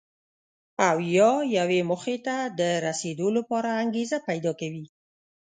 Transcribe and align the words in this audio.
او 0.89 0.97
یا 1.15 1.31
یوې 1.57 1.79
موخې 1.89 2.17
ته 2.25 2.35
د 2.59 2.61
رسېدو 2.85 3.27
لپاره 3.37 3.69
انګېزه 3.83 4.17
پیدا 4.27 4.51
کوي. 4.61 4.85